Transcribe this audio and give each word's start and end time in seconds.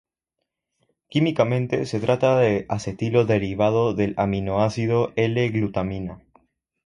Químicamente, 1.09 1.85
se 1.85 1.99
trata 1.99 2.39
de 2.39 2.65
acetilo 2.69 3.25
derivado 3.27 3.93
del 3.93 4.15
aminoácido 4.17 5.13
L-glutamina. 5.15 6.23